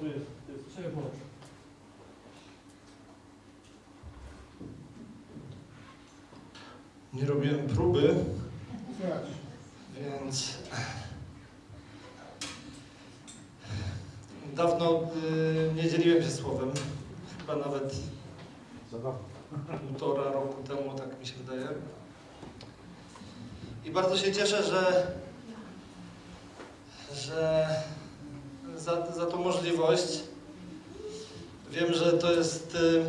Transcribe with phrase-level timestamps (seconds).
[0.00, 1.02] tu jest, tu jest ciepło.
[7.12, 8.14] Nie robiłem próby,
[10.00, 10.58] więc
[14.54, 16.70] dawno y, nie dzieliłem się słowem.
[17.38, 17.96] Chyba nawet
[19.88, 21.68] półtora roku temu, tak mi się wydaje.
[23.84, 25.12] I bardzo się cieszę, że,
[27.14, 27.68] że
[28.80, 30.20] za, za tą możliwość.
[31.70, 33.02] Wiem, że to jest y, y,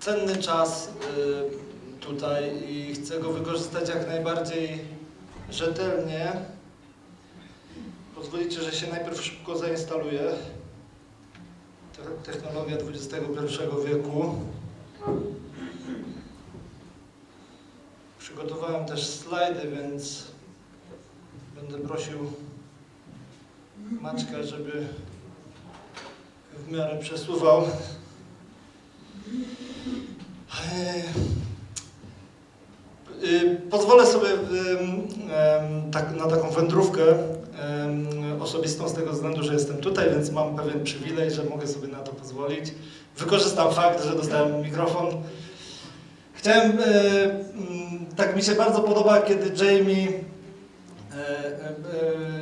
[0.00, 4.78] cenny czas y, tutaj i chcę go wykorzystać jak najbardziej
[5.50, 6.32] rzetelnie.
[8.14, 10.32] Pozwolicie, że się najpierw szybko zainstaluję.
[11.96, 13.16] Te- Technologia XXI
[13.86, 14.34] wieku.
[18.18, 20.24] Przygotowałem też slajdy, więc
[21.60, 22.18] będę prosił
[23.90, 24.86] Maćka, żeby
[26.66, 27.62] w miarę przesuwał.
[33.24, 34.28] Y, Pozwolę sobie
[35.92, 37.02] tak, na taką wędrówkę
[38.40, 41.98] osobistą z tego względu, że jestem tutaj, więc mam pewien przywilej, że mogę sobie na
[41.98, 42.74] to pozwolić.
[43.16, 45.06] Wykorzystam fakt, że dostałem mikrofon.
[46.34, 46.84] Chciałem, e,
[47.24, 50.08] mm, tak mi się bardzo podoba, kiedy Jamie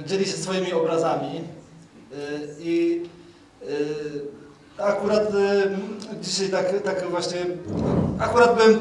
[0.06, 3.03] dzieli się swoimi obrazami e, i
[4.78, 5.69] e, akurat e,
[6.22, 7.39] dzisiaj tak, tak właśnie,
[8.19, 8.81] akurat byłem,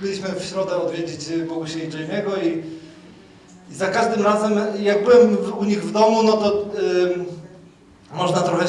[0.00, 2.62] byliśmy w środę odwiedzić Bogusię i Jamie'ego i,
[3.72, 6.66] i za każdym razem, jak byłem u nich w domu, no to
[8.12, 8.64] można trochę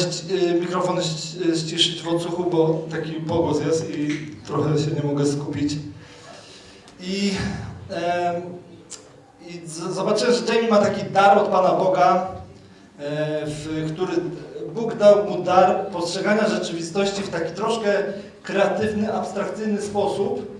[0.61, 5.73] mikrofon ści- ściszyć w odsłuchu, bo taki pogłos jest i trochę się nie mogę skupić.
[7.01, 7.31] I,
[9.47, 12.27] i zobaczyłem, że Jamie ma taki dar od Pana Boga,
[12.99, 14.13] e, w, który
[14.73, 18.03] Bóg dał mu dar postrzegania rzeczywistości w taki troszkę
[18.43, 20.51] kreatywny, abstrakcyjny sposób,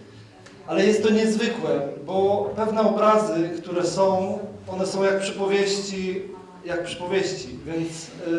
[0.67, 6.21] ale jest to niezwykłe, bo pewne obrazy, które są, one są jak przypowieści,
[6.65, 8.31] jak przypowieści, więc y,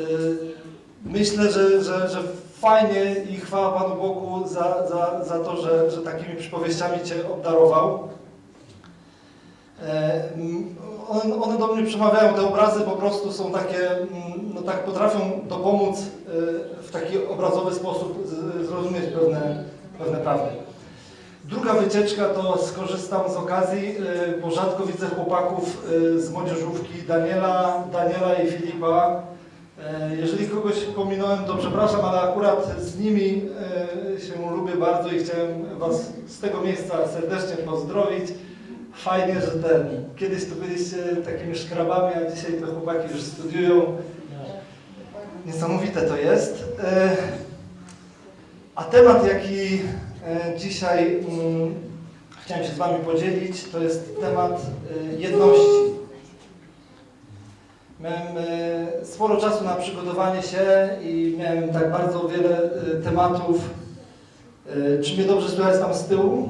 [0.00, 0.38] y,
[1.04, 2.22] myślę, że, że, że
[2.60, 8.08] fajnie i chwała Panu Bogu za, za, za to, że, że takimi przypowieściami Cię obdarował.
[9.82, 10.80] E, mm,
[11.10, 14.10] One, one do mnie przemawiają, te obrazy po prostu są takie, mm,
[14.54, 15.18] no tak potrafią
[15.48, 16.02] dopomóc e,
[16.82, 18.28] w taki obrazowy sposób
[18.66, 19.64] zrozumieć pewne,
[19.98, 20.48] pewne prawdy.
[21.44, 23.96] Druga wycieczka to skorzystam z okazji,
[24.36, 25.86] y, bo rzadko widzę chłopaków
[26.16, 29.22] z młodzieżówki Daniela, Daniela i Filipa.
[30.16, 33.42] Jeżeli kogoś pominąłem, to przepraszam, ale akurat z nimi
[34.26, 38.24] się lubię bardzo i chciałem Was z tego miejsca serdecznie pozdrowić.
[39.04, 43.96] Fajnie, że ten, kiedyś tu byliście takimi szkrabami, a dzisiaj te chłopaki już studiują.
[45.46, 46.54] Niesamowite to jest.
[46.54, 47.40] Y,
[48.74, 49.80] A temat, jaki
[50.26, 51.74] e, dzisiaj mm,
[52.44, 54.60] chciałem się z Wami podzielić, to jest temat
[55.10, 55.90] e, jedności.
[58.00, 63.58] Miałem e, sporo czasu na przygotowanie się i miałem tak bardzo wiele e, tematów.
[64.66, 66.48] E, Czy mnie dobrze słychać tam z tyłu?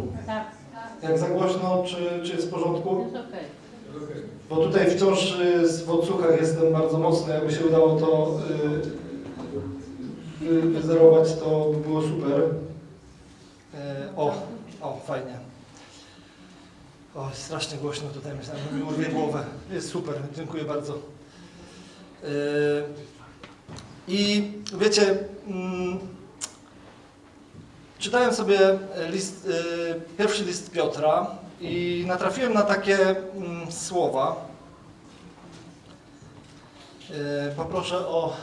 [1.03, 3.01] Jak za głośno, czy, czy jest w porządku?
[3.05, 3.45] jest okej.
[4.51, 7.35] Bo tutaj wciąż y, z- w odsłuchach jestem bardzo mocny.
[7.35, 8.39] Jakby się udało to
[10.43, 12.43] y, wy- wyzerować, to by było super.
[13.75, 14.35] E, O,
[14.81, 15.39] o, fajnie.
[17.15, 19.45] O, strasznie głośno tutaj myślałem, że mi urwie głowę.
[19.73, 20.93] Jest super, dziękuję bardzo.
[22.25, 22.27] E,
[24.09, 25.19] I wiecie,
[25.49, 25.99] mm,
[28.01, 28.59] czytałem sobie
[29.11, 31.27] list, y, pierwszy list Piotra
[31.61, 34.49] i natrafiłem na takie mm, słowa.
[37.11, 38.37] Y, Poproszę o,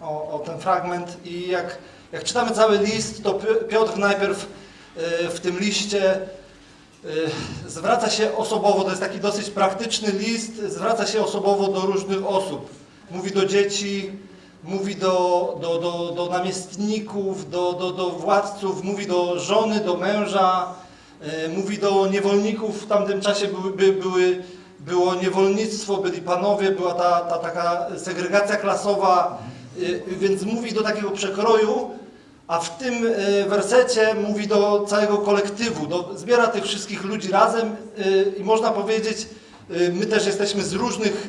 [0.00, 1.78] o, o ten fragment i jak,
[2.12, 4.46] jak czytamy cały list, to Pi- Piotr najpierw
[5.24, 6.20] y, w tym liście
[7.68, 12.70] zwraca się osobowo, to jest taki dosyć praktyczny list, zwraca się osobowo do różnych osób.
[13.10, 14.10] Mówi do dzieci,
[14.64, 20.74] mówi do, do, do, do namiestników, do, do, do władców, mówi do żony, do męża,
[21.44, 22.82] y, mówi do niewolników.
[22.82, 24.42] W tamtym czasie były, by, były,
[24.80, 29.42] było niewolnictwo, byli panowie, była ta, ta taka segregacja klasowa,
[29.78, 31.90] y, więc mówi do takiego przekroju,
[32.46, 37.76] a w tym y, wersecie mówi do całego kolektywu, do, zbiera tych wszystkich ludzi razem
[38.38, 39.26] i można powiedzieć,
[39.92, 41.28] my też jesteśmy z różnych,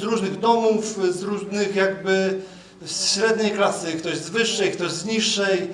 [0.00, 2.40] z różnych domów, z różnych jakby
[2.86, 5.70] z średniej klasy, ktoś z wyższej, ktoś z niższej,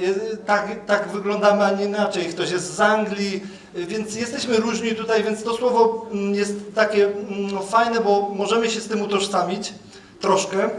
[0.00, 3.42] je- tak, tak wyglądamy, a nie inaczej, ktoś jest z Anglii,
[3.76, 8.70] y, więc jesteśmy różni tutaj, więc to słowo mm, jest takie mm, fajne, bo możemy
[8.70, 9.72] się z tym utożsamić
[10.20, 10.70] troszkę.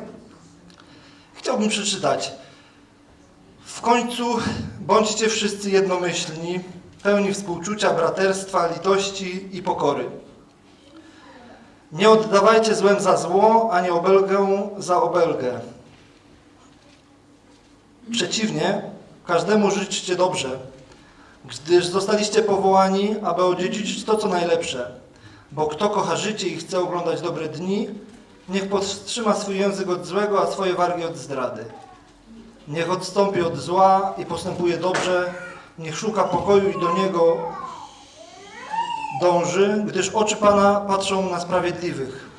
[1.33, 2.31] Chciałbym przeczytać.
[3.65, 4.37] W końcu
[4.79, 6.59] bądźcie wszyscy jednomyślni,
[7.03, 10.05] pełni współczucia, braterstwa, litości i pokory.
[11.91, 15.59] Nie oddawajcie złem za zło, ani obelgę za obelgę.
[18.11, 18.81] Przeciwnie,
[19.25, 20.59] każdemu życzcie dobrze,
[21.45, 24.91] gdyż zostaliście powołani, aby odziedziczyć to, co najlepsze.
[25.51, 27.89] Bo kto kocha życie i chce oglądać dobre dni,
[28.49, 31.65] niech powstrzyma swój język od złego, a swoje wargi od zdrady.
[32.67, 35.33] Niech odstąpi od zła i postępuje dobrze,
[35.79, 37.37] niech szuka pokoju i do niego
[39.21, 42.29] dąży, gdyż oczy Pana patrzą na sprawiedliwych.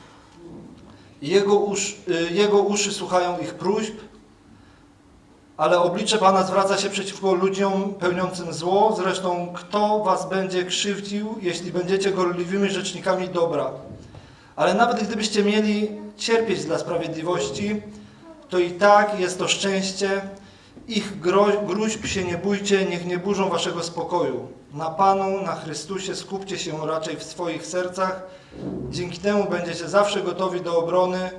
[1.23, 3.95] Jego, usz, y, jego uszy słuchają ich próśb,
[5.57, 8.95] ale oblicze Pana zwraca się przeciwko ludziom pełniącym zło.
[8.97, 13.71] Zresztą, kto was będzie krzywdził, jeśli będziecie gorliwymi rzecznikami dobra?
[14.57, 17.83] Ale nawet gdybyście mieli cierpieć dla sprawiedliwości,
[18.49, 20.21] to i tak jest to szczęście.
[20.89, 24.49] Ich gro- gruźb się nie bójcie, niech nie burzą waszego spokoju.
[24.75, 28.23] Na Panu, na Chrystusie skupcie się raczej w swoich sercach.
[28.91, 31.31] Dzięki temu będziecie zawsze gotowi do obrony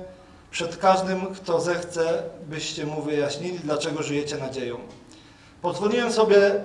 [0.50, 4.76] przed każdym, kto zechce, byście mu wyjaśnili, dlaczego żyjecie nadzieją.
[5.62, 6.60] Pozwoliłem sobie, y,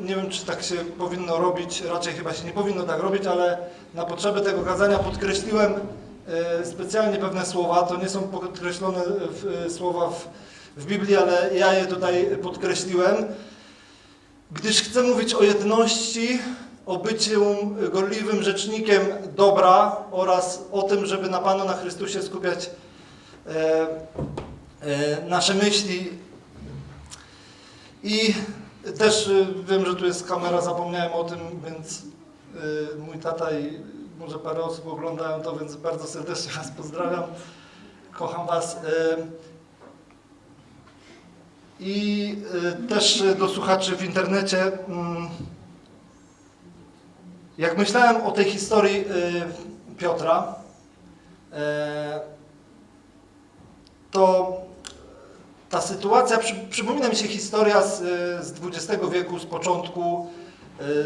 [0.00, 3.58] nie wiem czy tak się powinno robić, raczej chyba się nie powinno tak robić, ale
[3.94, 5.72] na potrzeby tego kazania podkreśliłem
[6.62, 7.82] y, specjalnie pewne słowa.
[7.82, 9.00] To nie są podkreślone
[9.66, 10.28] y, słowa w,
[10.76, 13.14] w Biblii, ale ja je tutaj podkreśliłem,
[14.54, 16.38] gdyż chcę mówić o jedności,
[16.86, 17.56] o byciu
[17.92, 19.02] gorliwym rzecznikiem
[19.36, 22.70] dobra oraz o tym, żeby na Panu, na Chrystusie skupiać
[23.46, 23.86] e,
[24.80, 26.10] e, nasze myśli.
[28.02, 28.34] I
[28.98, 33.80] też y, wiem, że tu jest kamera, zapomniałem o tym, więc y, mój tata i
[34.18, 37.22] może parę osób oglądają to, więc bardzo serdecznie Was pozdrawiam.
[38.12, 38.76] Kocham Was.
[41.80, 42.36] I
[42.84, 44.62] y, też y, do słuchaczy w internecie.
[44.88, 45.28] mm,
[47.58, 50.54] Jak myślałem o tej historii y, Piotra,
[54.10, 54.52] to
[55.70, 57.98] ta sytuacja, przy, przypomina mi się historia z,
[58.46, 60.30] z XX wieku, z początku,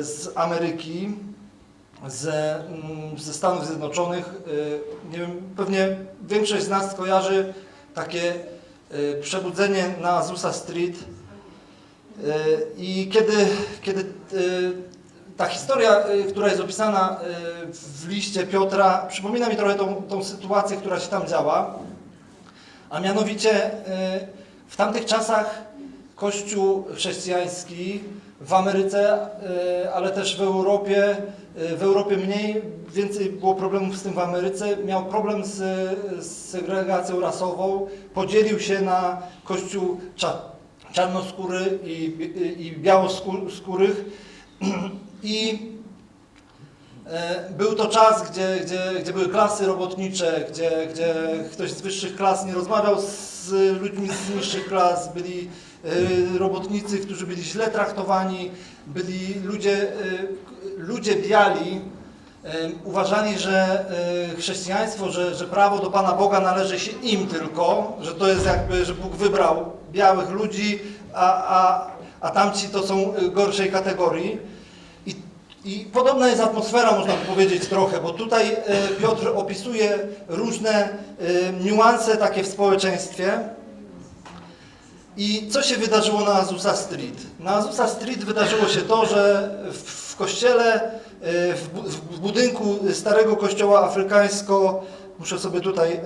[0.00, 1.08] z Ameryki,
[2.06, 4.32] z, mm, ze Stanów Zjednoczonych.
[5.12, 7.54] Nie wiem, pewnie większość z nas kojarzy
[7.94, 8.34] takie
[9.20, 10.96] przebudzenie na Azusa Street.
[10.96, 13.46] Y, I kiedy,
[13.82, 14.00] kiedy
[14.32, 14.72] y,
[15.36, 17.20] ta historia, y, która jest opisana
[17.68, 21.74] y, w liście Piotra, przypomina mi trochę tą, tą sytuację, która się tam działa.
[22.90, 23.80] A mianowicie y,
[24.68, 25.62] w tamtych czasach
[26.16, 28.00] Kościół chrześcijański
[28.40, 29.28] w Ameryce,
[29.84, 31.16] y, ale też w Europie,
[31.72, 32.62] y, w Europie mniej,
[32.94, 35.56] więcej było problemów z tym w Ameryce, miał problem z,
[36.24, 40.42] z segregacją rasową, podzielił się na Kościół cza,
[40.92, 42.04] czarnoskóry i,
[42.58, 44.04] i, białoskórych
[45.22, 45.58] i
[47.10, 51.14] E, Był to czas, gdzie, gdzie, gdzie były klasy robotnicze, gdzie, gdzie
[51.52, 55.48] ktoś z wyższych klas nie rozmawiał z ludźmi z niższych klas, byli
[56.38, 58.50] robotnicy, którzy byli źle traktowani,
[58.86, 59.94] byli ludzie, e,
[60.76, 61.80] ludzie biali,
[62.44, 62.50] e,
[62.84, 63.84] uważali, że
[64.38, 68.84] chrześcijaństwo, że, że prawo do Pana Boga należy się im tylko, że to jest jakby,
[68.84, 70.78] że Bóg wybrał białych ludzi,
[71.14, 74.38] a, a, a tamci to są gorszej kategorii.
[75.06, 75.16] I,
[75.64, 78.56] I podobna jest atmosfera, można powiedzieć trochę, bo tutaj
[79.00, 80.88] Piotr opisuje różne
[81.60, 83.57] niuanse takie w społeczeństwie.
[85.18, 87.16] I co się wydarzyło na Azusa Street?
[87.40, 90.74] Na Azusa Street wydarzyło się to, że w, kościele,
[91.20, 94.84] e, w, bu- w budynku starego kościoła afrykańsko,
[95.18, 96.00] muszę sobie tutaj,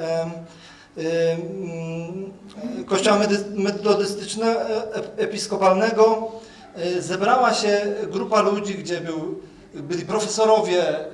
[2.87, 6.33] kościoła medy- metodystyczno-episkopalnego,
[6.75, 9.41] e, zebrała się grupa ludzi, gdzie był,
[9.75, 11.05] byli profesorowie, e,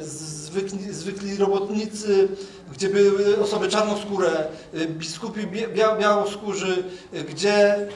[0.00, 2.28] zwykli, zwykli robotnicy,
[2.72, 4.30] gdzie były osoby czarnoskóre,
[4.74, 7.88] e, biskupi bia- bia- białoskórzy, e, gdzie e,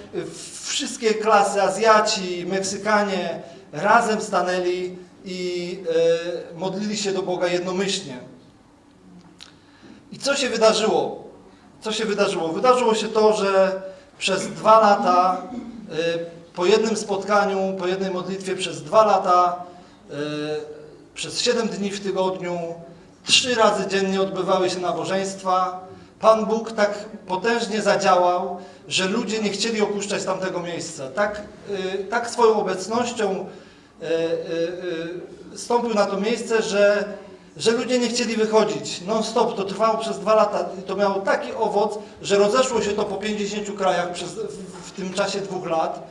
[0.62, 5.78] wszystkie klasy, Azjaci, Meksykanie razem stanęli i
[6.56, 8.18] modlili się do Boga jednomyślnie.
[10.12, 11.24] I co się wydarzyło?
[11.80, 12.48] Co się wydarzyło?
[12.48, 13.82] Wydarzyło się to, że
[14.18, 15.42] przez dwa lata,
[16.16, 19.64] y, po jednym spotkaniu, po jednej modlitwie przez dwa lata,
[20.10, 20.14] y,
[21.14, 22.58] przez siedem dni w tygodniu,
[23.26, 25.80] trzy razy dziennie odbywały się nabożeństwa.
[26.20, 31.08] Pan Bóg tak potężnie zadziałał, że ludzie nie chcieli opuszczać tamtego miejsca.
[31.08, 33.46] Tak, y, tak swoją obecnością
[34.02, 34.08] e, e,
[35.54, 37.04] e, stąpił na to miejsce, że,
[37.56, 39.00] że ludzie nie chcieli wychodzić.
[39.00, 42.90] Non stop to trwało przez dwa lata i to miało taki owoc, że rozeszło się
[42.90, 46.08] to po 50 krajach przez, w, w tym czasie dwóch lat.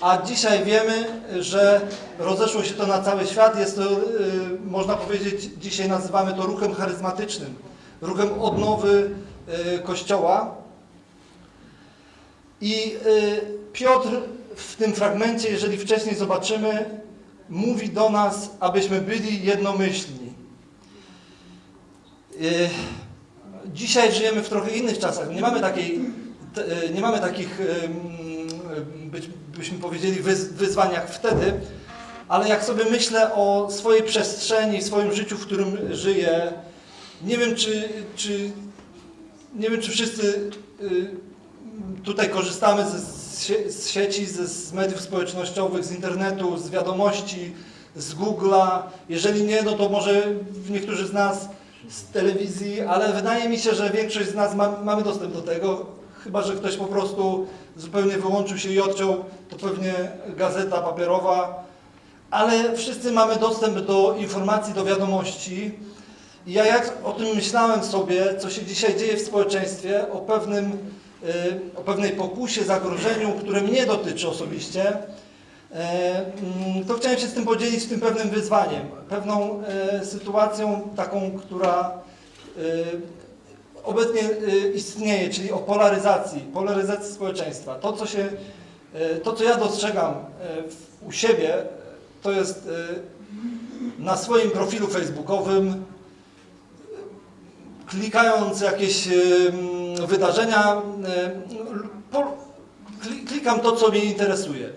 [0.00, 1.06] A dzisiaj wiemy,
[1.40, 1.80] że
[2.18, 3.58] rozeszło się to na cały świat.
[3.58, 3.96] Jest to, y,
[4.64, 7.54] można powiedzieć, dzisiaj nazywamy to ruchem charyzmatycznym,
[8.00, 9.10] ruchem odnowy
[9.74, 10.54] y, Kościoła.
[12.60, 12.74] I
[13.06, 13.40] y,
[13.72, 14.08] Piotr
[14.56, 17.00] w tym fragmencie, jeżeli wcześniej zobaczymy,
[17.48, 20.30] mówi do nas, abyśmy byli jednomyślni.
[23.66, 25.30] Dzisiaj żyjemy w trochę innych czasach.
[25.30, 26.00] Nie mamy takiej,
[26.94, 27.58] nie mamy takich,
[29.10, 31.52] być, byśmy powiedzieli, wyz, wyzwań jak wtedy,
[32.28, 36.52] ale jak sobie myślę o swojej przestrzeni, swoim życiu, w którym żyję,
[37.22, 38.50] nie wiem, czy, czy
[39.54, 40.50] nie wiem, czy wszyscy
[40.82, 41.10] y,
[42.04, 43.20] tutaj korzystamy z
[43.68, 47.52] z sieci, z mediów społecznościowych, z internetu, z wiadomości,
[47.96, 48.82] z Google'a.
[49.08, 50.22] Jeżeli nie, no to może
[50.70, 51.48] niektórzy z nas
[51.88, 55.86] z telewizji, ale wydaje mi się, że większość z nas ma, mamy dostęp do tego.
[56.24, 57.46] Chyba, że ktoś po prostu
[57.80, 59.94] zupełnie wyłączył się i odciął, to pewnie
[60.36, 61.64] gazeta papierowa.
[62.30, 65.72] Ale wszyscy mamy dostęp do informacji, do wiadomości.
[66.46, 70.72] I ja jak o tym myślałem sobie, co się dzisiaj dzieje w społeczeństwie, o, pewnym,
[70.72, 70.76] y,
[71.76, 74.92] o pewnej pokusie, zagrożeniu, które mnie dotyczy osobiście,
[75.72, 81.30] e, mm, to chciałem się z tym podzielić, tym pewnym wyzwaniem, pewną e, sytuacją taką,
[81.38, 82.00] która
[83.84, 87.74] obecnie e, istnieje, czyli o polaryzacji, polaryzacji społeczeństwa.
[87.74, 88.28] To, co się,
[88.94, 90.14] e, to, co ja dostrzegam
[90.68, 91.54] w- u siebie,
[92.22, 92.68] to jest
[93.98, 95.84] na swoim profilu facebookowym,
[97.86, 100.82] klikając jakieś em, wydarzenia,
[103.28, 104.68] klikam to, co mnie interesuje.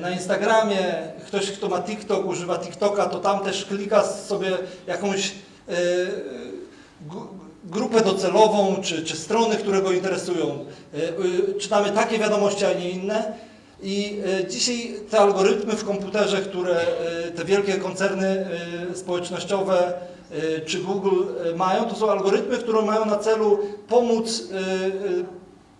[0.00, 0.94] Na Instagramie
[1.26, 4.50] ktoś, kto ma TikTok, używa TikToka, to tam też klika sobie
[4.86, 5.32] jakąś
[7.72, 10.64] grupę docelową, czy, czy strony, które go interesują.
[10.94, 13.32] E, e, Czytamy takie wiadomości, a nie inne.
[13.82, 16.86] I e, dzisiaj te algorytmy w komputerze, które
[17.36, 18.46] te wielkie koncerny
[18.94, 19.92] społecznościowe
[20.66, 21.24] czy Google
[21.56, 24.48] mają, to są algorytmy, które mają na celu pomóc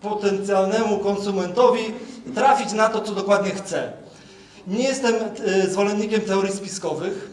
[0.00, 1.82] potencjalnemu konsumentowi
[2.34, 3.92] trafić na to, co dokładnie chce.
[4.66, 5.14] Nie jestem
[5.68, 7.30] zwolennikiem teorii spiskowych,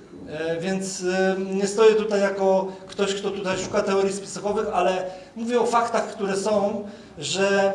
[0.59, 5.03] więc e, nie stoję tutaj jako ktoś, kto tutaj szuka teorii spiskowych, ale
[5.36, 6.83] mówię o faktach, które są,
[7.17, 7.74] że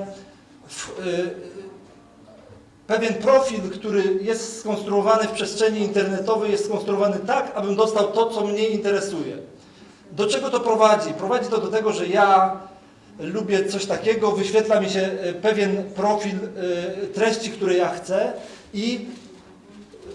[0.69, 1.03] w, e,
[2.87, 8.41] pewien profil, który jest skonstruowany w przestrzeni internetowej, jest skonstruowany tak, abym dostał to, co
[8.41, 9.37] mnie interesuje.
[10.13, 11.15] Do czego to prowadzi?
[11.15, 12.57] Prowadzi to do tego, że ja
[13.19, 18.33] lubię coś takiego, wyświetla mi się e, pewien profil e, treści, które ja chcę
[18.75, 19.07] i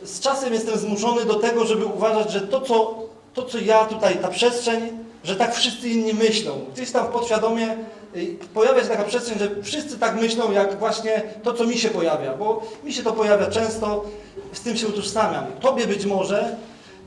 [0.09, 2.95] z czasem jestem zmuszony do tego, żeby uważać, że to, co,
[3.33, 4.89] to, co ja tutaj, ta przestrzeń,
[5.23, 6.51] że tak wszyscy inni myślą.
[6.73, 7.77] Gdzieś tam podświadomie
[8.15, 11.89] y, pojawia się taka przestrzeń, że wszyscy tak myślą, jak właśnie to, co mi się
[11.89, 14.05] pojawia, bo mi się to pojawia często,
[14.53, 15.45] z tym się utożsamiam.
[15.61, 16.55] Tobie być może,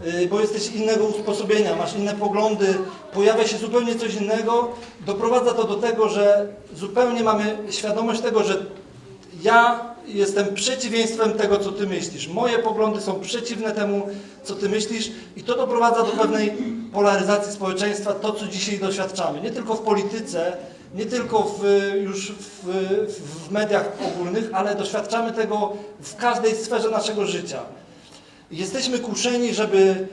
[0.06, 2.74] y, bo jesteś innego usposobienia, masz inne poglądy,
[3.14, 4.68] pojawia się zupełnie coś innego,
[5.06, 8.66] doprowadza to do tego, że zupełnie mamy świadomość tego, że
[9.42, 12.28] ja jestem przeciwieństwem tego, co ty myślisz.
[12.28, 14.08] Moje poglądy są przeciwne temu,
[14.44, 16.52] co ty myślisz i to doprowadza do pewnej
[16.92, 19.40] polaryzacji społeczeństwa, to, co dzisiaj doświadczamy.
[19.40, 20.56] Nie tylko w polityce,
[20.94, 21.64] nie tylko w,
[22.02, 22.66] już w,
[23.46, 27.60] w mediach ogólnych, ale doświadczamy tego w każdej sferze naszego życia.
[28.50, 30.08] Jesteśmy kuszeni, żeby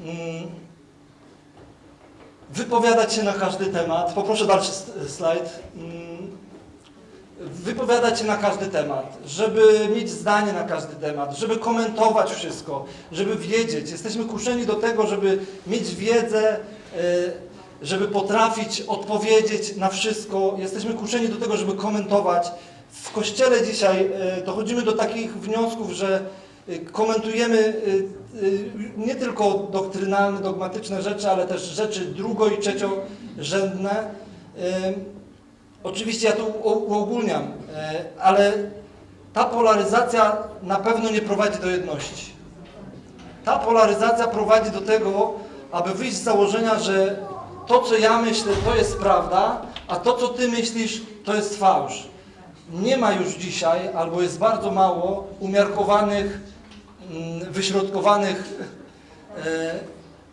[0.00, 0.50] mm,
[2.50, 4.12] wypowiadać się na każdy temat.
[4.12, 4.72] Poproszę dalszy
[5.08, 5.58] slajd.
[7.40, 13.36] Wypowiadać się na każdy temat, żeby mieć zdanie na każdy temat, żeby komentować wszystko, żeby
[13.36, 13.90] wiedzieć.
[13.90, 16.58] Jesteśmy kuszeni do tego, żeby mieć wiedzę, e,
[17.82, 20.54] żeby potrafić odpowiedzieć na wszystko.
[20.58, 22.52] Jesteśmy kuszeni do tego, żeby komentować.
[22.90, 26.20] W Kościele dzisiaj e, dochodzimy do takich wniosków, że
[26.68, 27.82] e, komentujemy
[28.96, 34.10] nie tylko doktrynalne, dogmatyczne rzeczy, ale też rzeczy drugo- i trzeciorzędne.
[35.90, 38.52] Oczywiście ja u- uogólniam, e, ale
[39.32, 42.32] ta polaryzacja na pewno nie prowadzi do jedności.
[43.44, 45.32] Ta polaryzacja prowadzi do tego,
[45.72, 47.16] aby wyjść z założenia, że
[47.66, 52.08] to, co ja myślę, to jest prawda, a to, co ty myślisz, to jest fałsz.
[52.72, 56.40] Nie ma już dzisiaj, albo jest bardzo mało umiarkowanych,
[57.10, 58.52] mm, wyśrodkowanych
[59.46, 59.74] e,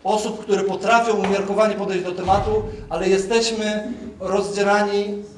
[0.03, 5.32] osób, które potrafią umiarkowanie podejść do tematu, ale jesteśmy rozdzielani e,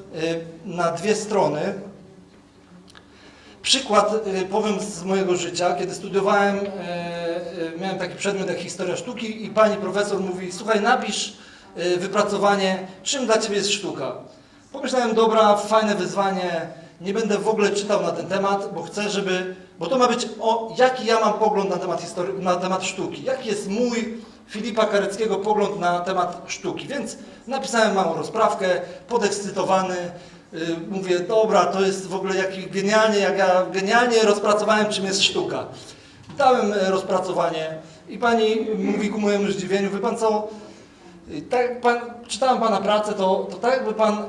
[0.65, 1.73] na dwie strony.
[3.61, 5.75] przykład y, powiem z mojego życia.
[5.75, 10.81] Kiedy studiowałem, y, y, miałem taki przedmiot jak historia sztuki i pani profesor mówi, słuchaj,
[10.81, 11.33] napisz
[11.77, 14.15] y, wypracowanie, czym dla ciebie jest sztuka.
[14.71, 16.67] Pomyślałem, dobra, fajne wyzwanie,
[17.01, 20.27] nie będę w ogóle czytał na ten temat, bo chcę, żeby, bo to ma być
[20.39, 24.85] o, jaki ja mam pogląd na temat, histori- na temat sztuki, jaki jest mój Filipa
[24.85, 26.87] Kareckiego pogląd na temat sztuki.
[26.87, 29.95] Więc napisałem małą rozprawkę, podekscytowany,
[30.53, 30.59] yy,
[30.89, 35.65] mówię, dobra, to jest w ogóle jaki genialnie, jak ja genialnie rozpracowałem, czym jest sztuka.
[36.37, 37.77] Dałem e, rozpracowanie
[38.09, 40.47] i pani mówi ku mojemu zdziwieniu, wie pan co,
[41.31, 44.23] y, tak jak pan, czytałem Pana pracę, to, to tak jakby Pan y,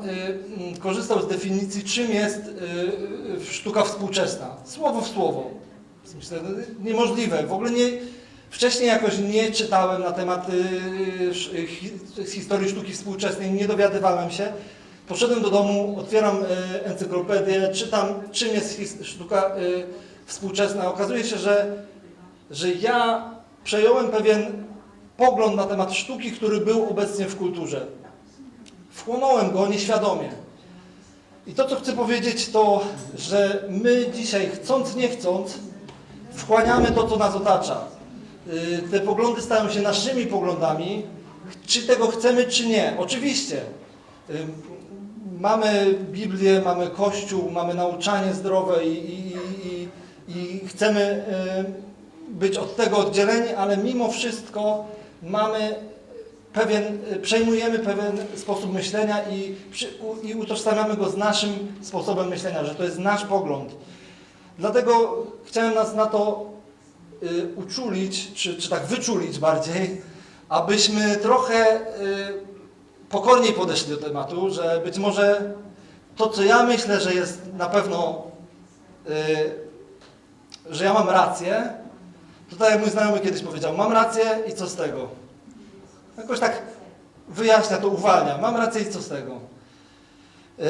[0.58, 2.50] mm, korzystał z definicji, czym jest y,
[3.40, 4.46] y, sztuka współczesna.
[4.64, 5.50] Słowo w słowo.
[6.16, 6.48] Myślę, no,
[6.84, 7.46] niemożliwe.
[7.46, 7.84] W ogóle nie,
[8.56, 11.90] wcześniej jakoś nie czytałem na temat y, hi,
[12.26, 14.52] z historii sztuki współczesnej, nie dowiadywałem się.
[15.08, 19.86] Poszedłem do domu, otwieram y, encyklopedię, czytam, czym jest sztuka y,
[20.26, 20.88] współczesna.
[20.88, 21.82] Okazuje się, że,
[22.50, 23.30] że ja
[23.64, 24.64] przejąłem pewien
[25.16, 27.86] pogląd na temat sztuki, który był obecnie w kulturze.
[28.90, 30.30] Wchłonąłem go nieświadomie.
[31.46, 32.84] I to, co chcę powiedzieć, to,
[33.16, 35.58] że my dzisiaj, chcąc nie chcąc,
[36.32, 37.95] wchłaniamy to, co nas otacza.
[38.52, 41.02] Y, Te poglądy stają się naszymi poglądami,
[41.66, 42.94] czy tego chcemy, czy nie.
[42.98, 43.60] Oczywiście.
[44.30, 44.34] y,
[45.40, 49.32] Mamy Biblię, mamy Kościół, mamy nauczanie zdrowe i, i,
[49.68, 49.88] i,
[50.28, 51.24] i chcemy
[52.28, 54.84] y, być od tego oddzieleni, ale mimo wszystko
[55.22, 55.74] mamy
[56.52, 59.54] pewien, przejmujemy pewien sposób myślenia i,
[60.22, 63.72] i utożsamiamy go z naszym sposobem myślenia, że to jest nasz pogląd.
[64.58, 66.46] Dlatego chciałem nas na to
[67.22, 70.02] y, uczulić, czy, czy tak wyczulić bardziej,
[70.48, 71.80] abyśmy trochę y,
[73.08, 75.54] pokorniej podeszli do tematu, że być może
[76.16, 78.22] to, co ja myślę, że jest na pewno,
[79.10, 79.10] y,
[80.70, 81.72] że ja mam rację,
[82.50, 85.08] to tak jak mój znajomy kiedyś powiedział, mam rację i co z tego?
[86.16, 86.62] Jakoś tak
[87.28, 88.38] wyjaśnia to, uwalnia.
[88.38, 89.40] Mam rację i co z tego?
[90.58, 90.66] Yy,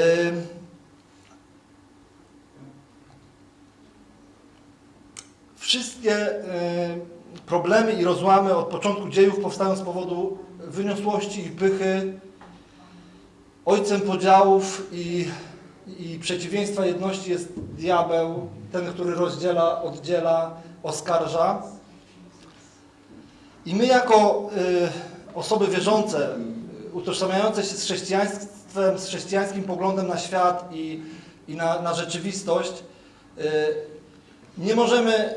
[5.66, 12.20] Wszystkie yy, problemy i rozłamy od początku dziejów powstają z powodu wyniosłości i pychy,
[13.64, 15.29] ojcem podziałów i,
[15.98, 21.62] i przeciwieństwa jedności jest diabeł, ten, który rozdziela, oddziela, oskarża.
[23.66, 24.88] I my jako y,
[25.35, 26.37] osoby wierzące,
[26.92, 31.02] utożsamiające się z chrześcijaństwem, z chrześcijańskim poglądem na świat i,
[31.48, 32.72] i na, na rzeczywistość,
[33.38, 33.95] y,
[34.59, 35.35] nie możemy y,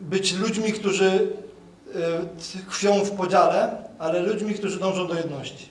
[0.00, 5.68] być ludźmi, którzy y, tkwią w podziale, ale ludźmi, którzy dążą do jedności.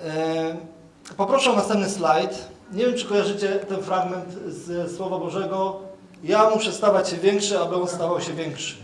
[0.00, 0.76] Y,
[1.16, 2.48] Poproszę o następny slajd.
[2.72, 5.80] Nie wiem, czy kojarzycie ten fragment z Słowa Bożego.
[6.24, 8.76] Ja muszę stawać się większy, aby on stawał się większy.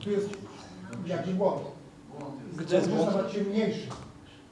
[0.00, 0.28] Tu jest
[1.06, 1.62] jakiś błąd.
[2.52, 3.10] Gdzie jest błąd?
[3.10, 3.86] stawać się mniejszy,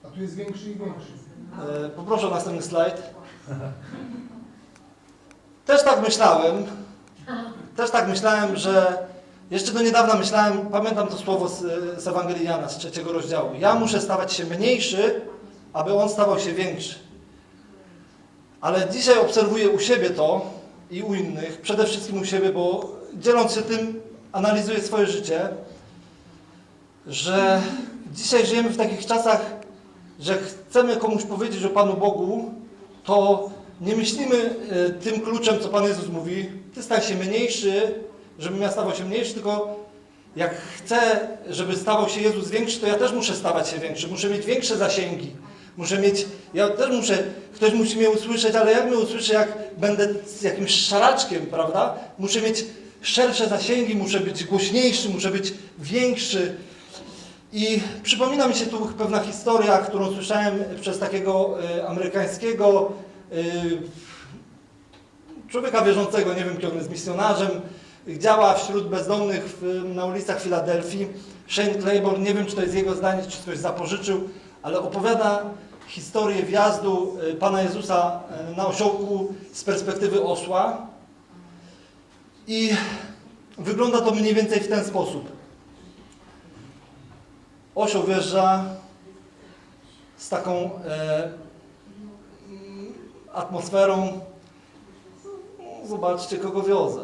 [0.05, 1.13] a tu jest większy i większy.
[1.59, 3.03] Yy, Poproszę o następny slajd.
[5.67, 6.67] Też tak myślałem.
[7.77, 8.99] Też tak myślałem, że
[9.51, 11.59] jeszcze do niedawna myślałem, pamiętam to słowo z,
[12.03, 13.51] z Ewangelii Jana, z trzeciego rozdziału.
[13.59, 15.21] Ja muszę stawać się mniejszy,
[15.73, 16.95] aby on stawał się większy.
[18.61, 20.47] Ale dzisiaj obserwuję u siebie to
[20.91, 24.01] i u innych, przede wszystkim u siebie, bo dzieląc się tym,
[24.33, 25.49] analizuję swoje życie,
[27.07, 27.61] że
[28.13, 29.60] dzisiaj żyjemy w takich czasach,
[30.21, 32.55] że chcemy komuś powiedzieć o Panu Bogu,
[33.05, 37.95] to nie myślimy e, tym kluczem, co Pan Jezus mówi, Ty stań się mniejszy,
[38.39, 39.77] żebym ja stawał się mniejszy, tylko
[40.37, 44.31] jak chcę, żeby stawał się Jezus większy, to ja też muszę stawać się większy, muszę
[44.31, 45.31] mieć większe zasięgi.
[45.77, 47.19] Muszę mieć, ja też muszę,
[47.55, 51.95] ktoś musi mnie usłyszeć, ale jak mnie usłyszy, jak będę jakimś szaraczkiem, prawda?
[52.19, 52.65] Muszę mieć
[53.03, 56.57] szersze zasięgi, muszę być głośniejszy, muszę być większy.
[57.53, 62.93] I przypomina mi się tu pewna historia, którą słyszałem przez takiego y, amerykańskiego
[63.33, 63.83] y,
[65.49, 67.51] człowieka wierzącego, nie wiem, czy on jest misjonarzem,
[68.09, 71.09] działa wśród bezdomnych na ulicach Filadelfii.
[71.49, 74.29] Shane Claiborne, nie wiem, czy to jest jego zdanie, czy ktoś zapożyczył,
[74.63, 75.45] ale opowiada
[75.89, 78.21] historię wjazdu y, Pana Jezusa
[78.57, 80.87] na osiołku z perspektywy osła.
[82.47, 82.71] I
[83.59, 85.40] wygląda to mniej więcej w ten sposób.
[87.75, 88.65] Osioł wjeżdża
[90.17, 91.31] z taką e,
[93.33, 94.21] atmosferą.
[95.59, 97.01] No, Zobaczcie, kogo wiozę.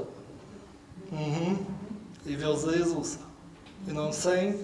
[1.13, 1.57] Mhm.
[2.27, 3.19] I wiozę Jezusa.
[3.89, 4.57] You know saying?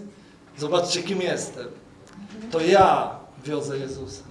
[0.59, 1.67] Zobaczcie, kim jestem.
[2.51, 3.11] To ja
[3.45, 4.23] wiozę Jezusa.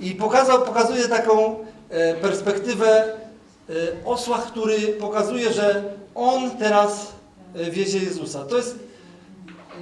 [0.00, 1.56] I pokazał, pokazuje taką
[1.88, 3.14] e, perspektywę e,
[4.04, 7.12] osła, który pokazuje, że on teraz
[7.54, 8.44] e, wiezie Jezusa.
[8.44, 8.78] To jest,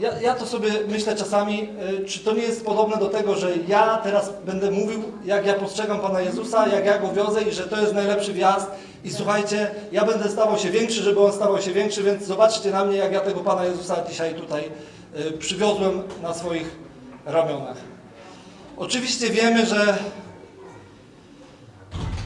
[0.02, 1.68] ja, ja to sobie myślę czasami,
[2.02, 5.54] e, czy to nie jest podobne do tego, że ja teraz będę mówił, jak ja
[5.54, 8.66] postrzegam Pana Jezusa, jak ja Go wiozę i że to jest najlepszy wjazd
[9.04, 12.84] i słuchajcie, ja będę stawał się większy, żeby On stawał się większy, więc zobaczcie na
[12.84, 14.64] mnie, jak ja tego Pana Jezusa dzisiaj tutaj
[15.14, 16.76] e, przywiozłem na swoich
[17.26, 17.76] ramionach.
[18.76, 19.98] Oczywiście wiemy, że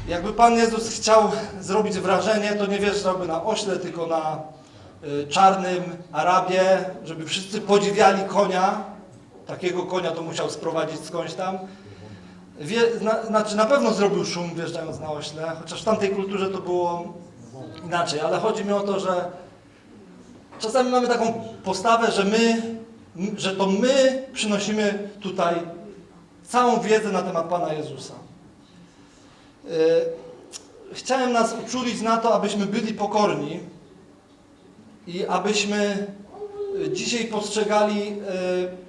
[0.08, 4.55] jakby Pan Jezus chciał zrobić wrażenie, to nie wjeżdżałby na ośle, tylko na y,
[5.28, 8.84] czarnym Arabie, żeby wszyscy podziwiali konia.
[9.46, 11.58] Takiego konia to musiał sprowadzić skądś tam.
[12.60, 16.58] Wie, zna, znaczy na pewno zrobił szum wjeżdżając na ośle, chociaż w tamtej kulturze to
[16.58, 17.14] było
[17.84, 19.30] inaczej, ale chodzi mi o to, że
[20.58, 22.62] czasami mamy taką postawę, że my,
[23.36, 25.54] że to my przynosimy tutaj
[26.44, 28.14] całą wiedzę na temat Pana Jezusa.
[29.64, 29.70] Yy,
[30.92, 33.60] Chciałem nas uczulić na to, abyśmy byli pokorni
[35.06, 36.06] i abyśmy
[36.92, 38.16] dzisiaj postrzegali.
[38.16, 38.86] yy,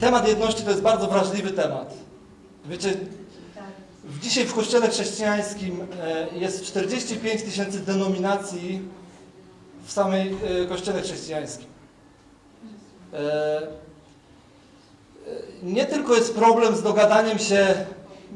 [0.00, 1.94] Temat jedności to jest bardzo wrażliwy temat.
[2.64, 2.94] Wiecie,
[4.22, 8.82] dzisiaj w kościele chrześcijańskim e, jest 45 tysięcy denominacji
[9.84, 11.66] w samej e, kościele chrześcijańskim.
[13.12, 13.68] E, e,
[15.62, 17.74] Nie tylko jest problem z dogadaniem się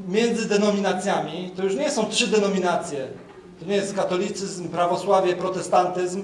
[0.07, 3.07] między denominacjami, to już nie są trzy denominacje.
[3.59, 6.23] To nie jest katolicyzm, prawosławie, protestantyzm,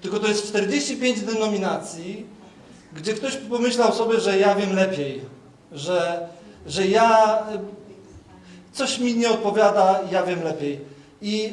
[0.00, 2.26] tylko to jest 45 denominacji,
[2.96, 5.20] gdzie ktoś pomyślał sobie, że ja wiem lepiej,
[5.72, 6.28] że,
[6.66, 7.38] że ja
[8.72, 10.80] coś mi nie odpowiada, ja wiem lepiej.
[11.22, 11.52] I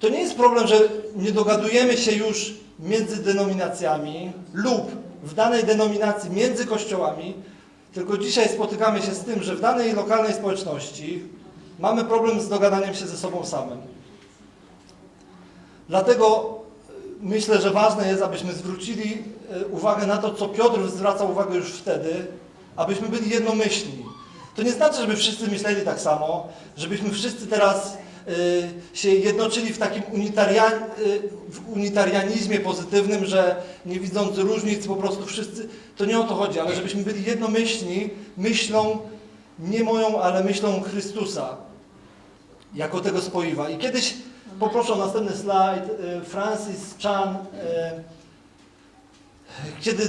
[0.00, 0.80] to nie jest problem, że
[1.16, 4.90] nie dogadujemy się już między denominacjami lub
[5.22, 7.34] w danej denominacji między kościołami,
[7.92, 11.22] tylko dzisiaj spotykamy się z tym, że w danej lokalnej społeczności
[11.78, 13.78] mamy problem z dogadaniem się ze sobą samym.
[15.88, 16.54] Dlatego
[16.90, 19.24] y, myślę, że ważne jest, abyśmy zwrócili
[19.62, 22.26] y, uwagę na to, co Piotr zwracał uwagę już wtedy,
[22.76, 24.04] abyśmy byli jednomyślni.
[24.56, 27.96] To nie znaczy, żeby wszyscy myśleli tak samo, żebyśmy wszyscy teraz
[28.28, 30.02] y, się jednoczyli w takim
[31.74, 36.74] unitarianizmie pozytywnym, że nie widząc różnic po prostu wszyscy, to nie o to chodzi, ale
[36.74, 38.98] żebyśmy byli jednomyślni myślą,
[39.58, 41.56] nie moją, ale myślą Chrystusa,
[42.74, 43.70] jako tego spoiwa.
[43.70, 44.14] I kiedyś
[44.58, 47.38] poproszę o następny slajd, y, Francis Chan, y,
[49.80, 50.04] kiedy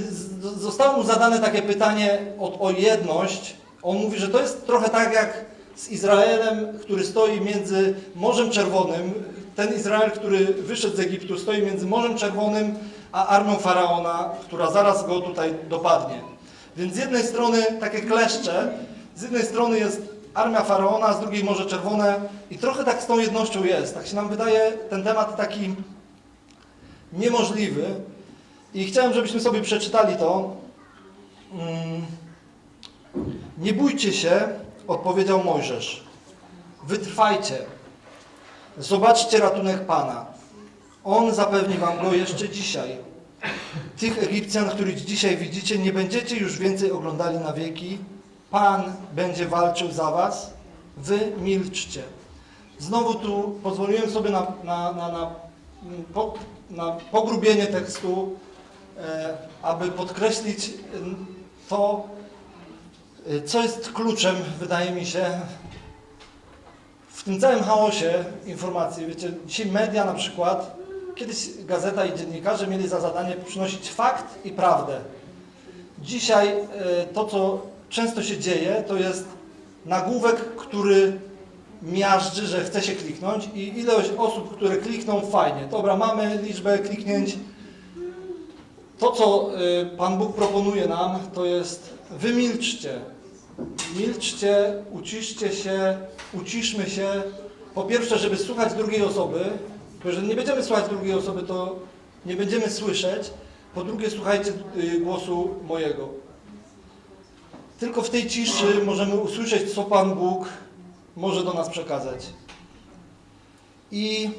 [0.56, 5.12] zostało mu zadane takie pytanie o, o jedność, on mówi, że to jest trochę tak
[5.12, 5.44] jak
[5.76, 9.14] z Izraelem, który stoi między Morzem Czerwonym,
[9.56, 12.74] ten Izrael, który wyszedł z Egiptu, stoi między Morzem Czerwonym
[13.12, 16.20] a armią Faraona, która zaraz go tutaj dopadnie.
[16.76, 18.72] Więc z jednej strony takie kleszcze,
[19.16, 23.18] z jednej strony jest armia Faraona, z drugiej Morze Czerwone i trochę tak z tą
[23.18, 23.94] jednością jest.
[23.94, 25.74] Tak się nam wydaje ten temat taki
[27.12, 27.84] niemożliwy.
[28.74, 30.56] I chciałem, żebyśmy sobie przeczytali to.
[31.52, 32.06] Mm.
[33.58, 34.48] Nie bójcie się,
[34.88, 36.04] odpowiedział Mojżesz.
[36.86, 37.58] Wytrwajcie.
[38.78, 40.26] Zobaczcie ratunek Pana.
[41.04, 42.96] On zapewni wam go jeszcze dzisiaj.
[43.98, 47.98] Tych Egipcjan, których dzisiaj widzicie, nie będziecie już więcej oglądali na wieki.
[48.50, 50.50] Pan będzie walczył za was.
[50.96, 52.02] Wy milczcie.
[52.78, 55.30] Znowu tu pozwoliłem sobie na, na, na, na,
[56.14, 56.34] po,
[56.70, 58.36] na pogrubienie tekstu,
[58.98, 60.70] e, aby podkreślić
[61.68, 62.08] to,
[63.26, 65.40] e, co jest kluczem, wydaje mi się,
[67.08, 69.06] w tym całym chaosie informacji.
[69.06, 70.76] Wiecie, dzisiaj media na przykład,
[71.14, 75.00] kiedyś gazeta i dziennikarze mieli za zadanie przynosić fakt i prawdę.
[76.02, 76.64] Dzisiaj e,
[77.14, 77.60] to, co
[77.90, 79.24] często się dzieje, to jest
[79.86, 81.20] nagłówek, który
[81.82, 85.68] miażdży, że chce się kliknąć i ilość osób, które klikną, fajnie.
[85.70, 87.36] Dobra, mamy liczbę kliknięć.
[88.98, 93.00] To, co y, Pan Bóg proponuje nam, to jest wymilczcie.
[93.96, 95.98] Milczcie, uciszcie się,
[96.34, 97.22] uciszmy się.
[97.74, 99.44] Po pierwsze, żeby słuchać drugiej osoby,
[100.02, 101.76] bo jeżeli nie będziemy słuchać drugiej osoby, to
[102.26, 103.30] nie będziemy słyszeć.
[103.74, 106.29] Po drugie, słuchajcie y, głosu mojego.
[107.80, 110.48] Tylko w tej ciszy możemy usłyszeć, co Pan Bóg
[111.16, 112.26] może do nas przekazać.
[113.90, 114.30] I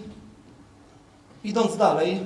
[1.44, 2.20] idąc dalej,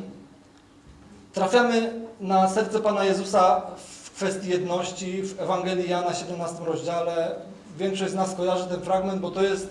[1.34, 3.62] trafiamy na serce Pana Jezusa
[4.04, 7.36] w kwestii jedności w Ewangelii Jana 17 rozdziale.
[7.78, 9.70] Większość z nas kojarzy ten fragment, bo to jest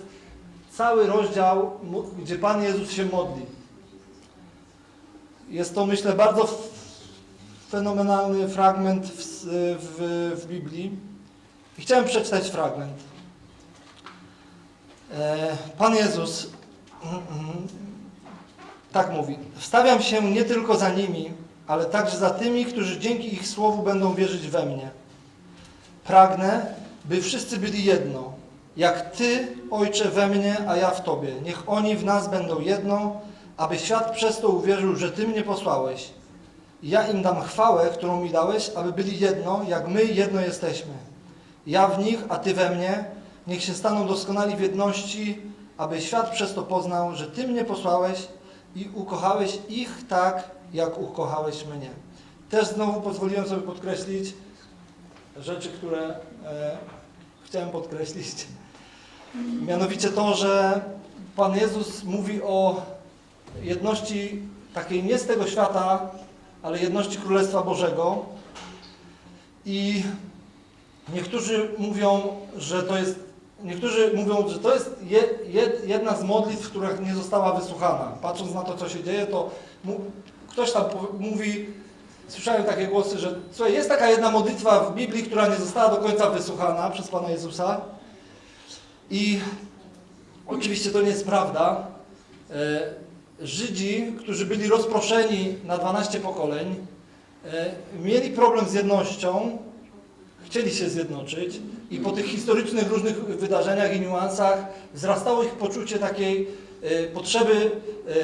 [0.71, 1.71] cały rozdział,
[2.19, 3.47] gdzie Pan Jezus się modli.
[5.51, 6.59] Jest to, myślę, bardzo
[7.71, 9.23] fenomenalny fragment w,
[9.81, 11.14] w, w Biblii.
[11.79, 12.93] I chciałem przeczytać fragment.
[15.15, 16.47] E, Pan Jezus
[17.05, 17.69] mm, mm,
[18.93, 21.31] tak mówi: Wstawiam się nie tylko za nimi,
[21.67, 24.91] ale także za tymi, którzy dzięki ich słowu będą wierzyć we mnie.
[26.05, 26.67] Pragnę,
[27.05, 28.33] by wszyscy byli jedno,
[28.77, 31.33] jak Ty, Ojcze, we mnie, a ja w Tobie.
[31.43, 33.21] Niech oni w nas będą jedno,
[33.57, 36.11] aby świat przez to uwierzył, że Ty mnie posłałeś.
[36.83, 40.93] I Ja im dam chwałę, którą mi dałeś, aby byli jedno, jak my jedno jesteśmy.
[41.67, 43.05] Ja w nich, a Ty we mnie,
[43.47, 45.43] niech się staną doskonali w jedności,
[45.79, 48.29] aby świat przez to poznał, że Ty mnie posłałeś
[48.77, 51.91] i ukochałeś ich tak, jak ukochałeś mnie.
[52.51, 54.35] Też znowu pozwoliłem sobie podkreślić
[55.37, 56.77] rzeczy, które e,
[57.45, 58.47] chciałem podkreślić.
[59.67, 60.81] Mianowicie to, że
[61.37, 62.83] Pan Jezus mówi o
[63.63, 64.43] jedności
[64.75, 66.11] takiej nie z tego świata,
[66.63, 68.27] ale jedności Królestwa Bożego.
[69.67, 70.03] I
[71.13, 73.19] niektórzy mówią, że to jest,
[73.63, 78.13] niektórzy mówią, że to jest je, jed, jedna z modlitw, która nie została wysłuchana.
[78.23, 79.51] Patrząc na to, co się dzieje, to
[79.85, 80.01] mu,
[80.49, 80.85] ktoś tam
[81.19, 81.67] mówi,
[82.29, 85.97] słyszałem takie głosy, że słuchaj, jest taka jedna modlitwa w Biblii, która nie została do
[85.97, 87.81] końca wysłuchana przez Pana Jezusa.
[89.11, 89.41] I
[90.47, 91.87] oczywiście to nie jest prawda.
[92.51, 93.05] E,
[93.41, 96.87] Żydzi, którzy byli rozproszeni na 12 pokoleń,
[97.45, 99.59] e, mieli problem z jednością,
[100.45, 106.49] chcieli się zjednoczyć i po tych historycznych różnych wydarzeniach i niuansach wzrastało ich poczucie takiej
[106.83, 108.15] e, potrzeby e,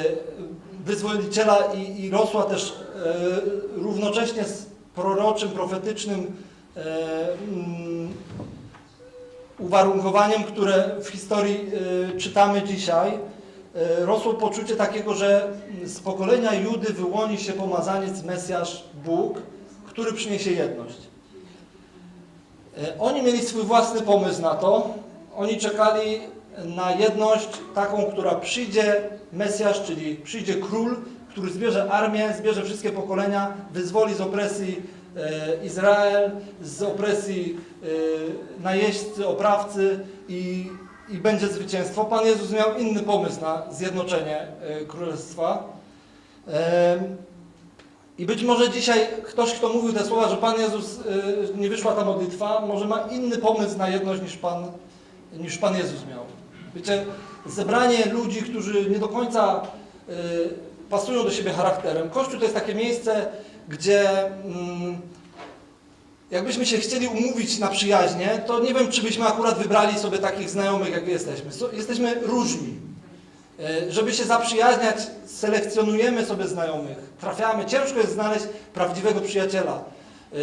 [0.85, 3.13] wyzwoliciela i, i rosła też e,
[3.75, 6.31] równocześnie z proroczym, profetycznym
[6.75, 8.13] mm,
[9.59, 11.71] uwarunkowaniem, które w historii
[12.17, 13.11] czytamy dzisiaj,
[13.99, 15.53] rosło poczucie takiego, że
[15.85, 19.41] z pokolenia Judy wyłoni się pomazaniec, Mesjasz, Bóg,
[19.85, 21.10] który przyniesie jedność.
[22.83, 24.93] E, Oni mieli swój własny pomysł na to.
[25.35, 26.19] Oni czekali
[26.65, 29.01] na jedność taką, która przyjdzie
[29.33, 30.95] Mesjasz, czyli przyjdzie król,
[31.29, 34.81] który zbierze armię, zbierze wszystkie pokolenia, wyzwoli z opresji
[35.17, 37.87] e, Izrael, z opresji e,
[38.63, 40.69] najeźdźcy, oprawcy i,
[41.09, 42.05] i będzie zwycięstwo.
[42.05, 44.47] Pan Jezus miał inny pomysł na zjednoczenie
[44.87, 45.63] królestwa.
[48.21, 50.99] I być może dzisiaj ktoś, kto mówił te słowa, że Pan Jezus,
[51.55, 54.71] y, nie wyszła ta modlitwa, może ma inny pomysł na jedność niż Pan,
[55.33, 56.23] niż Pan Jezus miał.
[56.75, 57.05] Wiecie,
[57.45, 59.61] zebranie ludzi, którzy nie do końca
[60.09, 60.13] y,
[60.89, 62.09] pasują do siebie charakterem.
[62.09, 63.25] Kościół to jest takie miejsce,
[63.69, 64.97] gdzie mm,
[66.31, 70.49] jakbyśmy się chcieli umówić na przyjaźnie, to nie wiem, czy byśmy akurat wybrali sobie takich
[70.49, 71.51] znajomych, jak jesteśmy.
[71.73, 72.90] Jesteśmy różni.
[73.61, 77.65] E, Żeby się zaprzyjaźniać, selekcjonujemy sobie znajomych, trafiamy.
[77.65, 79.83] Ciężko jest znaleźć prawdziwego przyjaciela.
[80.33, 80.37] E,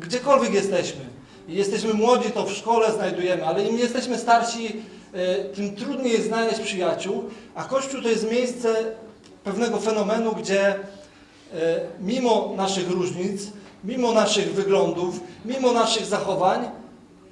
[0.00, 1.00] Gdziekolwiek jesteśmy.
[1.48, 4.82] Jesteśmy młodzi, to w szkole znajdujemy, ale im jesteśmy starsi,
[5.12, 7.24] e, tym trudniej jest znaleźć przyjaciół.
[7.54, 8.74] A Kościół to jest miejsce
[9.44, 10.74] pewnego fenomenu, gdzie
[12.00, 13.42] mimo naszych różnic,
[13.84, 16.70] mimo naszych wyglądów, mimo naszych zachowań,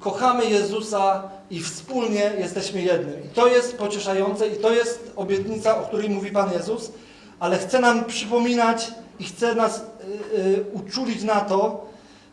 [0.00, 3.24] kochamy Jezusa i wspólnie jesteśmy jednym.
[3.24, 6.92] I to jest pocieszające i to jest obietnica, o której mówi Pan Jezus,
[7.40, 11.86] ale chce nam przypominać i chce nas y, y, uczulić na to,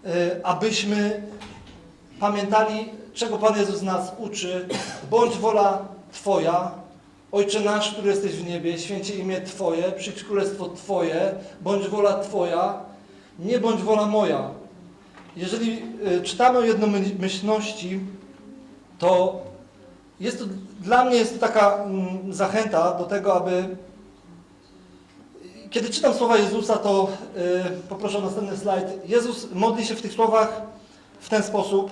[0.05, 0.09] y,
[0.43, 1.23] abyśmy
[2.19, 4.67] pamiętali, czego Pan Jezus nas uczy.
[5.09, 6.71] Bądź wola Twoja,
[7.31, 12.79] Ojcze nasz, który jesteś w niebie, święcie imię Twoje, przyjdź królestwo Twoje, bądź wola Twoja,
[13.39, 14.49] nie bądź wola moja.
[15.37, 15.81] Jeżeli
[16.17, 17.99] y, czytamy o jednomyślności,
[18.99, 19.41] to
[20.19, 20.45] jest to,
[20.79, 23.75] dla mnie jest to taka mm, zachęta do tego, aby
[25.69, 29.09] kiedy czytam słowa Jezusa, to y, poproszę o następny slajd.
[29.09, 30.61] Jezus modli się w tych słowach
[31.19, 31.91] w ten sposób.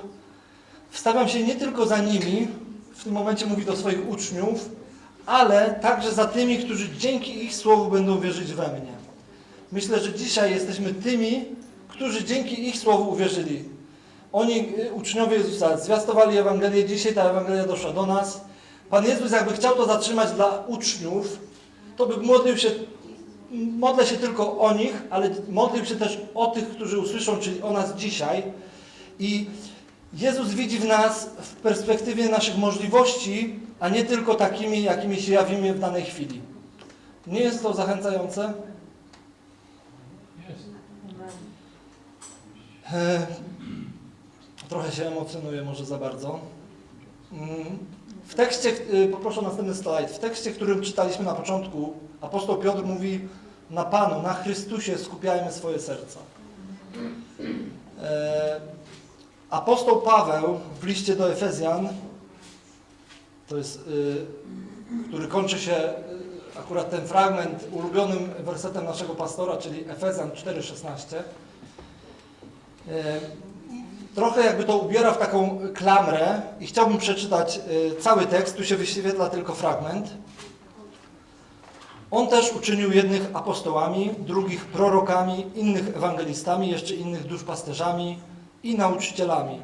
[0.89, 2.47] Wstawiam się nie tylko za nimi,
[2.93, 4.69] w tym momencie mówi do swoich uczniów,
[5.25, 8.93] ale także za tymi, którzy dzięki ich słowu będą wierzyć we mnie.
[9.71, 11.45] Myślę, że dzisiaj jesteśmy tymi,
[11.87, 13.72] którzy dzięki ich słowu uwierzyli.
[14.33, 18.41] Oni, y, uczniowie Jezusa, zwiastowali Ewangelię, dzisiaj ta Ewangelia doszła do nas.
[18.89, 21.39] Pan Jezus jakby chciał to zatrzymać dla uczniów,
[21.97, 22.71] to by modlił się,
[23.77, 27.71] modlę się tylko o nich, ale modlił się też o tych, którzy usłyszą, czyli o
[27.71, 28.43] nas dzisiaj.
[29.19, 29.45] I
[30.13, 35.73] Jezus widzi w nas w perspektywie naszych możliwości, a nie tylko takimi, jakimi się jawimy
[35.73, 36.41] w danej chwili.
[37.27, 38.53] Nie jest to zachęcające?
[42.93, 43.27] E,
[44.73, 46.39] Trochę się emocjonuję, może za bardzo.
[47.33, 47.77] Mm,
[48.27, 52.83] W tekście, y, poproszę o następny slajd, w tekście, którym czytaliśmy na początku, apostoł Piotr
[52.83, 53.27] mówi
[53.69, 56.19] na Panu, na Chrystusie skupiajmy swoje serca.
[58.03, 58.61] E,
[59.49, 61.89] apostoł Paweł w liście do Efezjan,
[63.47, 64.25] to jest, y,
[65.07, 65.75] który kończy się
[66.55, 71.15] y, akurat ten fragment ulubionym wersetem naszego pastora, czyli Efezjan 4,16.
[74.15, 77.59] Trochę jakby to ubiera w taką klamrę i chciałbym przeczytać
[77.97, 80.13] y, cały tekst, tu się wyświetla tylko fragment.
[82.11, 88.19] On też uczynił jednych apostołami, drugich prorokami, innych ewangelistami, jeszcze innych duszpasterzami
[88.63, 89.59] i nauczycielami.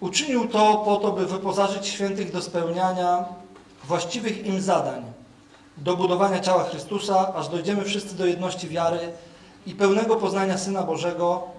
[0.00, 3.24] Uczynił to po to, by wyposażyć świętych do spełniania
[3.84, 5.02] właściwych im zadań,
[5.76, 8.98] do budowania ciała Chrystusa, aż dojdziemy wszyscy do jedności wiary
[9.66, 11.57] i pełnego poznania Syna Bożego,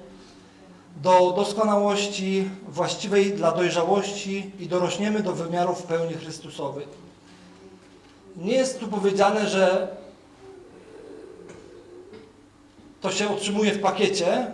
[1.01, 6.85] do doskonałości właściwej dla dojrzałości i dorośniemy do wymiarów pełni Chrystusowej.
[8.37, 9.87] Nie jest tu powiedziane, że
[13.01, 14.51] to się otrzymuje w pakiecie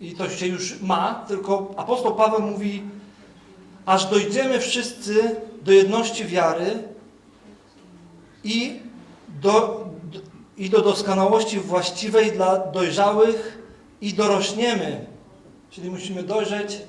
[0.00, 2.82] i to się już ma, tylko apostoł Paweł mówi,
[3.86, 6.82] aż dojdziemy wszyscy do jedności wiary
[8.44, 8.80] i
[9.42, 9.84] do,
[10.56, 13.58] i do doskonałości właściwej dla dojrzałych
[14.00, 15.13] i dorośniemy.
[15.74, 16.82] Czyli musimy dojrzeć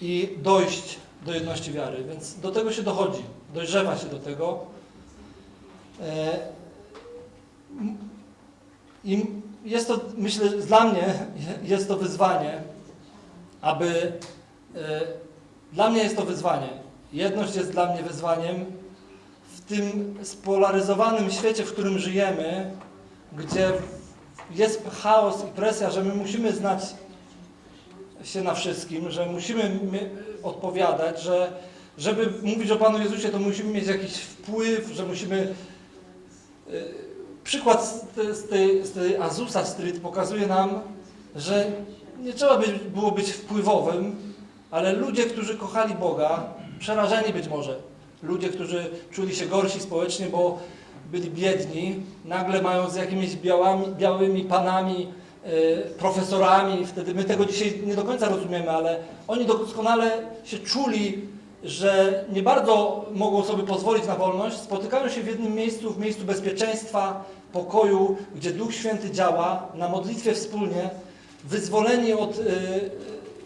[0.00, 2.04] i dojść do jedności wiary.
[2.04, 3.22] Więc do tego się dochodzi,
[3.54, 4.58] dojrzewa się do tego.
[6.02, 6.38] E,
[9.04, 9.26] I
[9.64, 11.14] jest to, myślę, dla mnie
[11.62, 12.62] jest to wyzwanie,
[13.60, 14.12] aby.
[14.76, 15.00] e,
[15.72, 16.68] Dla mnie jest to wyzwanie.
[17.12, 18.64] Jedność jest dla mnie wyzwaniem.
[19.56, 22.70] W tym spolaryzowanym świecie, w którym żyjemy,
[23.32, 23.72] gdzie
[24.50, 26.82] jest chaos i presja, że my musimy znać
[28.24, 29.70] się na wszystkim, że musimy
[30.42, 31.52] odpowiadać, że
[31.98, 35.54] żeby mówić o Panu Jezusie, to musimy mieć jakiś wpływ, że musimy.
[36.70, 37.10] y,
[37.44, 40.80] Przykład z, te- z, tej, z tej Azusa Street pokazuje nam,
[41.36, 41.66] że
[42.22, 42.60] nie trzeba
[42.94, 44.16] było być wpływowym,
[44.70, 46.44] ale ludzie, którzy kochali Boga,
[46.78, 47.76] przerażeni być może,
[48.22, 50.58] ludzie, którzy czuli się gorsi społecznie, bo
[51.12, 55.08] byli biedni, nagle mają z jakimiś białami, białymi panami,
[55.98, 58.98] profesorami, wtedy my tego dzisiaj nie do końca rozumiemy, ale
[59.28, 60.10] oni doskonale
[60.44, 61.28] się czuli,
[61.64, 66.24] że nie bardzo mogą sobie pozwolić na wolność, spotykają się w jednym miejscu, w miejscu
[66.24, 70.90] bezpieczeństwa, pokoju, gdzie Duch Święty działa, na modlitwie wspólnie,
[71.44, 72.90] wyzwoleni od y, y,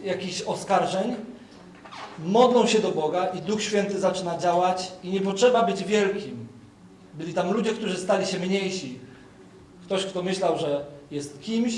[0.05, 1.15] jakichś oskarżeń,
[2.19, 6.49] modlą się do Boga i Duch Święty zaczyna działać i nie potrzeba być wielkim.
[7.15, 8.99] Byli tam ludzie, którzy stali się mniejsi.
[9.85, 11.75] Ktoś, kto myślał, że jest kimś,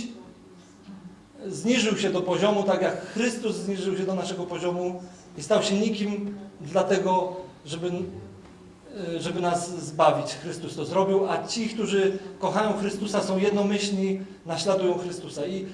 [1.47, 5.03] zniżył się do poziomu, tak jak Chrystus zniżył się do naszego poziomu
[5.39, 10.27] i stał się nikim dlatego, żeby, y, żeby nas zbawić.
[10.27, 15.47] Chrystus to zrobił, a ci, którzy kochają Chrystusa, są jednomyślni, naśladują Chrystusa.
[15.47, 15.67] I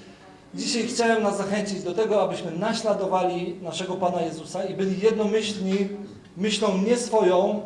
[0.54, 5.88] dzisiaj chciałem nas zachęcić do tego, abyśmy naśladowali naszego Pana Jezusa i byli jednomyślni
[6.36, 7.62] myślą nie swoją,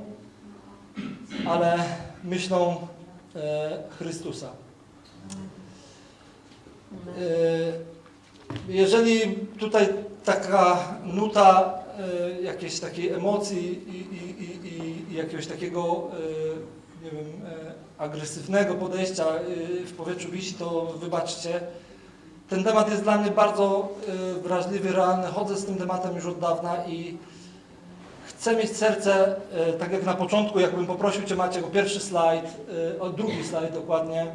[1.46, 1.78] ale
[2.24, 2.76] myślą
[3.36, 4.65] e, Chrystusa.
[7.18, 7.96] E,
[8.68, 9.88] Jeżeli tutaj
[10.24, 17.24] taka nuta e, jakiejś takiej emocji i, i, i, i, jakiegoś takiego e, nie wiem,
[17.98, 19.24] agresywnego podejścia
[19.86, 21.60] w powietrzu wisi, to wybaczcie.
[22.48, 23.88] Ten temat jest dla mnie bardzo
[24.42, 25.26] wrażliwy, realny.
[25.26, 27.16] Chodzę z tym tematem już od dawna i
[28.26, 29.36] chcę mieć serce,
[29.78, 32.44] tak jak na początku, jakbym poprosił Cię Maciek o pierwszy slajd,
[33.00, 34.26] o drugi slajd dokładnie.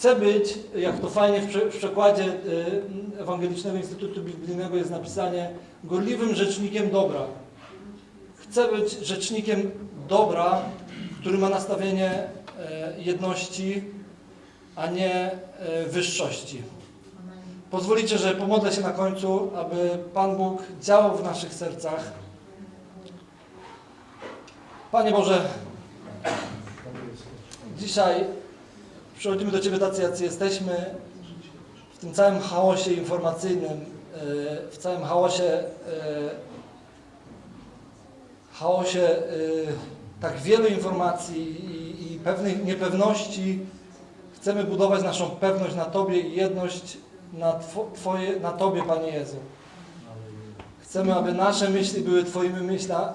[0.00, 5.50] Chcę być, jak to fajnie w, prze, w przekładzie e, Ewangelicznego Instytutu Biblijnego jest napisanie,
[5.84, 7.20] gorliwym rzecznikiem dobra.
[8.36, 9.70] Chcę być rzecznikiem
[10.08, 10.62] dobra,
[11.20, 13.84] który ma nastawienie e, jedności,
[14.76, 16.62] a nie e, wyższości.
[17.70, 22.12] Pozwolicie, że pomodlę się na końcu, aby Pan Bóg działał w naszych sercach.
[24.92, 25.48] Panie Boże,
[27.78, 28.39] dzisiaj
[29.20, 30.94] przychodzimy do Ciebie tacy, jacy jesteśmy,
[31.94, 35.64] w tym całym chaosie informacyjnym, e, w całym chaosie, e,
[38.52, 39.22] chaosie e,
[40.20, 43.58] tak wielu informacji i, i pewnych niepewności.
[44.36, 46.98] Chcemy budować naszą pewność na Tobie i jedność
[47.32, 49.36] na, Two- twoje, na Tobie, Panie Jezu.
[50.82, 53.14] Chcemy, aby nasze myśli były Twoimi myśla,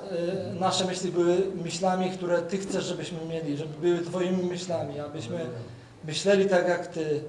[0.55, 5.39] y, nasze myśli były myślami, które Ty chcesz, żebyśmy mieli, żeby były Twoimi myślami, abyśmy
[6.07, 7.23] myśleli tak jak Ty.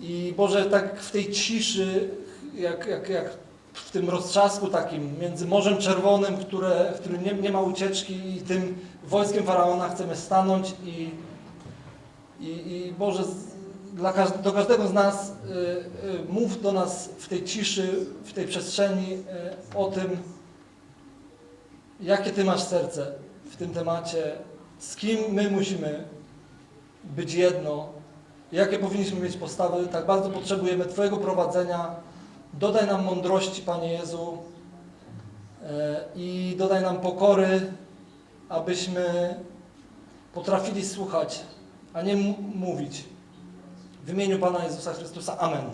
[0.00, 2.10] I Boże, tak w tej ciszy,
[2.54, 3.30] jak, jak, jak
[3.72, 8.40] w tym roztrzasku takim między Morzem Czerwonym, które, w którym nie, nie ma ucieczki i
[8.40, 11.10] tym wojskiem Faraona chcemy stanąć i,
[12.40, 13.22] i, i Boże,
[13.92, 14.12] dla
[14.42, 15.52] do każdego z nas, y,
[16.08, 20.16] y, mów do nas w tej ciszy, w tej przestrzeni y, o tym,
[22.00, 23.12] jakie Ty masz serce
[23.50, 24.32] w tym temacie,
[24.78, 26.04] z kim my musimy
[27.16, 27.88] być jedno,
[28.52, 29.86] jakie powinniśmy mieć postawy.
[29.86, 31.90] Tak bardzo potrzebujemy Twojego prowadzenia.
[32.52, 34.38] Dodaj nam mądrości, Panie Jezu,
[35.62, 35.66] y,
[36.16, 37.72] i dodaj nam pokory,
[38.48, 39.34] abyśmy
[40.34, 41.40] potrafili słuchać,
[41.92, 42.16] a nie
[42.54, 43.04] mówić.
[44.04, 45.38] W imieniu Pana Jezusa Chrystusa.
[45.38, 45.64] Amen.